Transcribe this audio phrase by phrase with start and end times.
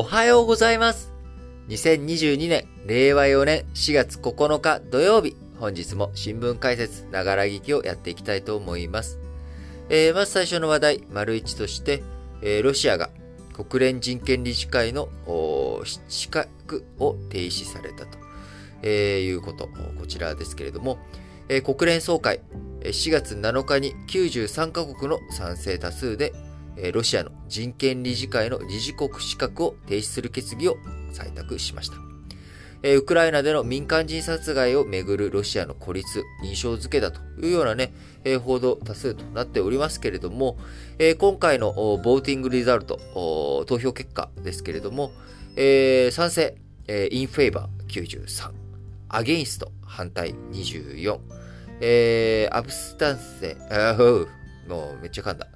[0.00, 1.12] おはようございます。
[1.70, 9.18] 2022年、令和4年4月9日土曜日、本日も新聞解説、ながら聞きをやっていきたいと思います。
[9.88, 12.04] えー、まず最初の話題、丸一として、
[12.42, 13.10] えー、ロシアが
[13.52, 15.08] 国連人権理事会の
[16.06, 18.18] 資格を停止されたと、
[18.82, 19.66] えー、いうこと、
[19.98, 21.00] こちらですけれども、
[21.48, 22.40] えー、国連総会、
[22.82, 26.32] 4月7日に93カ国の賛成多数で、
[26.92, 30.76] ロシアの人権理事会の理事国資格を停止する決議を
[31.12, 31.96] 採択しました。
[32.80, 37.92] ウクライナでの民間人殺害をめぐるロシアの孤立、印象付けだというようなね、
[38.44, 40.56] 報道多数となっておりますけれども、
[41.18, 45.10] 今回のボーティングリザルト、投票結果ですけれども、
[45.56, 46.56] 賛成、
[47.10, 48.52] インフェイバー93、
[49.08, 51.18] アゲインスト反対24、
[52.52, 53.56] アブスタンセ、
[54.68, 55.48] もうめっちゃ噛んだ。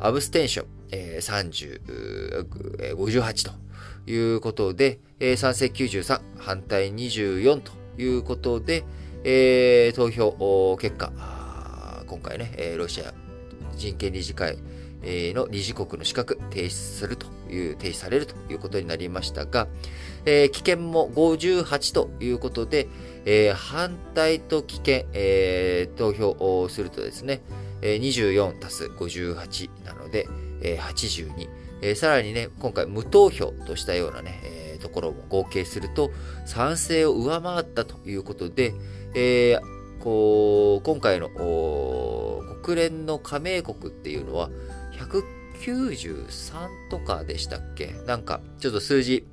[0.00, 2.48] アブステンション、えー、
[2.88, 8.84] 30、58ということで、えー、賛成93、反対24ということで、
[9.24, 11.12] えー、投票結果、
[12.06, 13.12] 今回ね、ロシア
[13.76, 14.58] 人権理事会
[15.02, 19.68] の理事国の資格停止するという、停止されるということになりましたが、
[20.24, 22.88] えー、棄権も58ということで、
[23.24, 27.40] えー、反対と棄権、えー、投票をするとですね、
[27.80, 30.28] 24足す58なので、
[30.62, 31.94] 82。
[31.94, 36.10] さらにね、今回無投票としたようなね、ところも合計すると、
[36.46, 38.74] 賛成を上回ったということで、
[39.14, 39.60] えー、
[40.00, 41.28] こう、今回の
[42.62, 44.50] 国連の加盟国っていうのは、
[45.62, 47.94] 193とかでしたっけ？
[48.06, 49.26] なんか、ちょっと数字、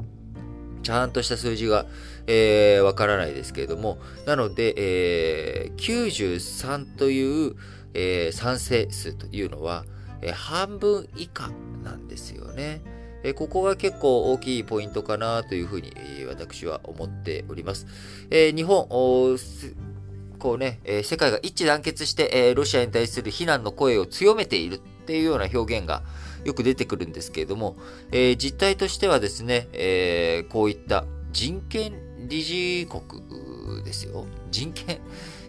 [0.84, 1.86] ちゃんとした数字が、
[2.28, 7.56] えー、わからないですけれども、なので、えー、93という、
[7.98, 9.84] えー、賛成数というのは、
[10.22, 11.50] えー、半分以下
[11.84, 12.82] なんですよね。
[13.24, 17.88] え、ここが結構大きいポイントかなというふうに、え、私は思っております。
[18.30, 26.04] え、日本、こうね、え、世界が一致団結して、え、ロシアに対する非難の声を強めているっていうような表現が
[26.46, 27.76] よく出てくるんですけれども、
[28.12, 31.94] え、実態としてはですね、え、こういった人権
[32.28, 34.26] 理事国ですよ。
[34.52, 35.00] 人権、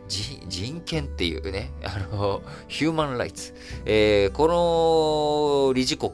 [0.09, 3.55] 人権っていうね、あの、ヒューマンライツ。
[3.85, 6.13] えー、この理事国、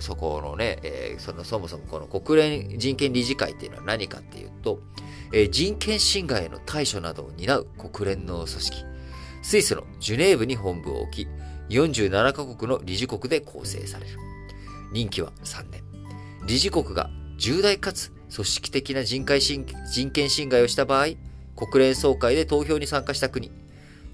[0.00, 4.80] そこのね、えー、そのそもそもこの国連人権理事会っていうのは何かっていうと、
[5.32, 8.84] えー、人権侵害への対処などを担う国連の組織。
[9.42, 11.28] スイスのジュネーブに本部を置き、
[11.68, 14.18] 47カ国の理事国で構成される。
[14.92, 15.82] 任期は3年。
[16.46, 21.06] 理事国が重大かつ組織的な人権侵害をした場合、
[21.56, 23.50] 国連総会で投票に参加した国、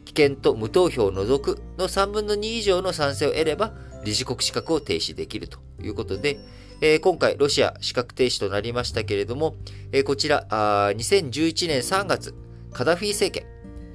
[0.04, 6.38] 棄権と無投票を除くの3分の2以上の賛成を得れば、理事国資格を停止できるということで、
[6.80, 9.54] えー、今回、ロシア資格停止となりましたけれども、
[9.92, 12.34] えー、こちらあ、2011年3月、
[12.72, 13.46] カダフィ政権、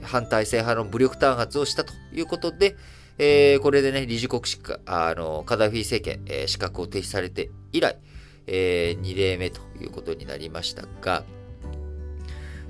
[0.01, 2.75] 反体制派の武力弾圧をしたということで、
[3.17, 7.97] えー、これでね、理事国資格、あの、カダフィ政権、えー、資格を停止されて以来、
[8.45, 11.23] えー、2例目ということになりましたが、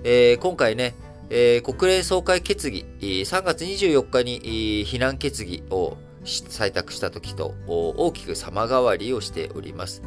[0.09, 0.95] えー、今回ね、
[1.29, 10.01] えー、国連総会決議、3月24日に非難決議を採択した時と大きく様変わりをしております。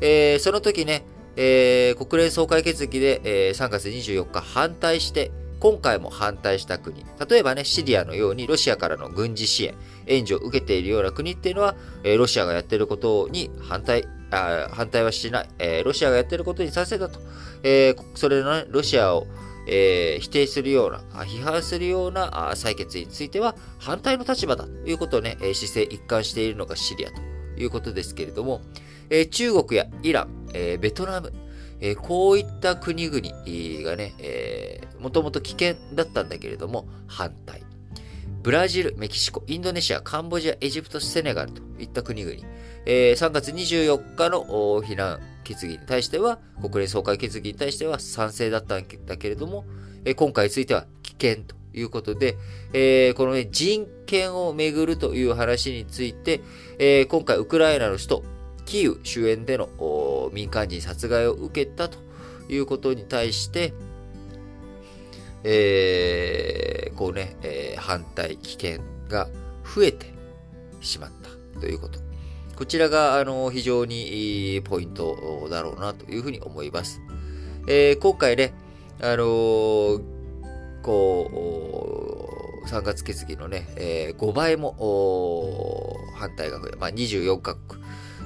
[0.00, 1.04] えー、その時ね、
[1.36, 5.30] えー、国連総会決議で、えー、3月24日反対して、
[5.60, 9.74] 今回も反対した国、例えばね、シリアのようにロシアからの軍事支援、
[10.08, 17.20] 援助を受けているような国っていうのは、えー、ロシアがやってることに反対、あ反対はしない、えー、ロシアがやっていることに賛成だと、
[17.62, 19.26] えー、それの、ね、ロシアを、
[19.68, 27.20] えー、否定するような、批判するような採決については反対の立場だということをね、姿勢一貫しているのがシリアと
[27.56, 28.62] いうことですけれども、
[29.10, 31.32] え、中国やイラン、え、ベトナム、
[31.80, 33.20] え、こういった国々
[33.88, 34.14] がね、
[34.98, 37.65] もともと危険だったんだけれども、反対。
[38.46, 42.36] ブラジル、メキシコ、インドネシア、カンボジア、エジプト、セネガルといった国々、
[42.86, 44.44] えー、3月24日の
[44.84, 49.64] 避難決議に対しては、国連総会決議に対しては賛成だったんだけれども、
[50.04, 52.36] えー、今回については危険ということで、
[52.72, 56.40] えー、この、ね、人権をめぐるという話について、
[56.78, 58.24] えー、今回ウクライナの首都
[58.64, 61.98] キーウ周辺での民間人殺害を受けたと
[62.48, 63.74] いうことに対して、
[65.42, 69.28] えー、こうね、えー、反対、危険が
[69.62, 70.12] 増えて
[70.80, 71.10] しまっ
[71.54, 72.00] たということ。
[72.56, 77.00] こちらが、あの、非常にいいポイントだろうなというふうに思います。
[77.68, 78.54] えー、今回ね、
[79.00, 80.02] あのー、
[80.82, 82.30] こ
[82.64, 87.82] う、3月決議のね、えー、5倍も反対が増え、まあ、24カ国、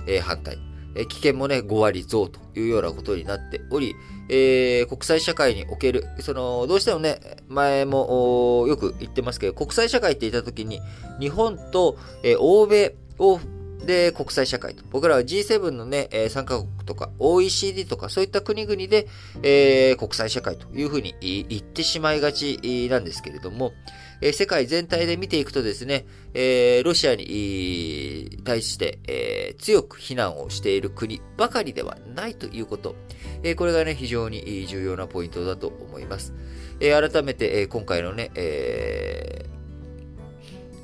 [0.06, 0.69] えー、反対。
[0.94, 3.94] え危険もね、5割増というようなことになっており、
[4.28, 10.80] えー、国際社会における、その、どうしてもね、前もよく言ってますけど、国際社会って言った時に、
[11.18, 13.40] 日本と、えー、欧米を
[13.84, 14.84] で、国際社会と。
[14.90, 19.08] 僕らは G7 のね、えー、参加国とか OECD とかそういった国々で、
[19.42, 23.72] えー、国際社会というふうに言ってしまいがちなんですけれども、
[24.20, 32.96] えー、世界全体で見ていくとですね、えー、ロシアに対して、えー、強く非難をしている国ばかりではないということ、
[33.42, 36.34] えー、これがね、非常に重要なポイントだと思います。
[36.80, 39.46] えー、改めて、えー、今回のね、え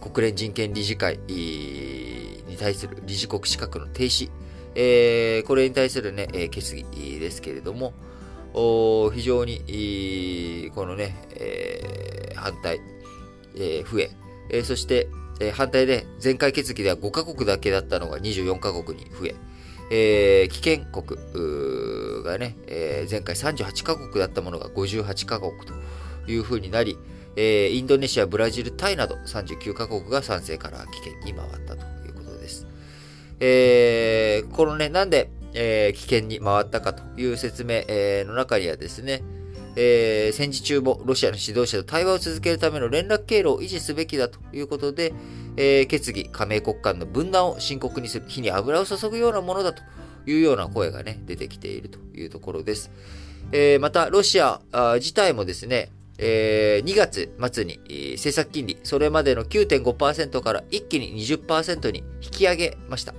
[0.00, 1.20] ー、国連人権理事会、
[2.56, 4.30] 対する理事国資格の停止、
[4.74, 6.84] えー、これに対するね、え決議
[7.18, 7.94] ですけれども、
[9.12, 12.80] 非常に、このね、えー、反対、
[13.54, 14.10] えー、増え、
[14.50, 15.08] えー、そして、
[15.40, 19.34] えー、反対で前回決議では5カ国だけだったのが24カ国に増え、
[19.90, 25.74] えー、危険国がね、えー、前回38カ国だったものが58カ国と
[26.30, 26.98] いうふうになり、
[27.36, 31.84] えー、インドネシア、ブラジル、タイなど39カ国が賛成から危険に回ったと
[33.40, 39.22] えー、このね、なんで、えー、危険に回ったかという説明、えー、の中にはですね、
[39.76, 45.12] えー、戦時中もロシアの指導者と対話を続けるための連絡経路を維持すべきだということで、
[45.56, 49.82] えー、決議、加盟国間の分断を深刻にする、火に油を注ぐようなものだと
[50.26, 52.90] いうような声がね、出てきているというところです。
[53.52, 54.60] えー、また、ロシア
[54.96, 57.78] 自体もですね、えー、2月末に、
[58.14, 63.14] 政策金利、それまでの9.5%から一気に20%に引き上げました。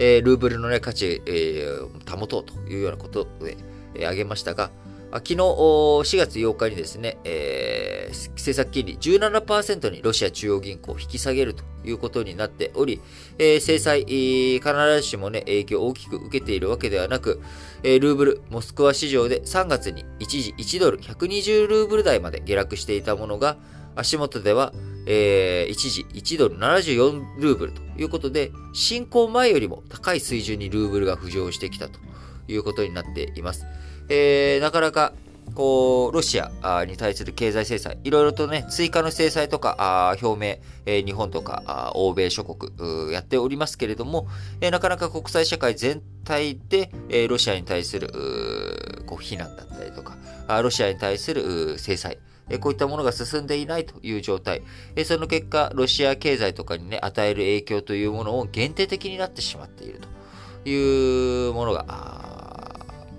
[0.00, 3.58] えー、ルーブルの、ね、価値、えー、保とうというようなことで、
[3.94, 4.70] えー、挙げましたが、
[5.12, 13.00] 昨日4月8日にですね、えー、政策金利17%にロシア中央銀行を引き下げるということになっており、
[13.38, 17.42] えー、制裁、必ずしもね、影響を大きく受けているわけではなく、
[17.82, 23.58] えー、ルーブル、モスクワ市場で3月に一時1ドル120ルーブル台まで下落していたものが、
[23.96, 24.72] 足元では
[25.12, 31.98] えー、一時1ドル74ルーブルということで、侵攻前よりも高い水準にルーブルが浮上してきたと
[32.46, 33.66] いうことになっています。
[34.08, 35.12] えー、なかなか、
[35.56, 44.28] こう、ロシアに対する経済制裁、いろいろとね、追加の制裁とか、表明、え、日本とか、欧米諸国、やっておりますけれども、
[44.60, 50.16] え、なかなか国際社会全体で、え、ロシアに対する、こう、非難だったりとか、
[50.62, 52.18] ロシアに対する制裁、
[52.58, 54.62] こういったものが進んでいないという状態。
[55.04, 62.60] その結果、ロシア経済とかにね、与える影響というものを限定的になってしまっているというものが、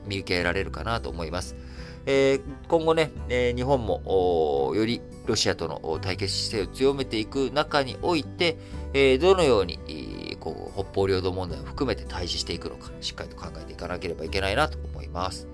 [0.08, 1.56] 見受けられるかなと思います。
[2.06, 8.58] え、今後ね、え、日本もよりロシアとの対決姿勢を強めていく中において、
[8.94, 15.51] え、どのようにこう北方領土問題を含めて対峙していくのか、しっかりと考えていかなければいけないなと思います。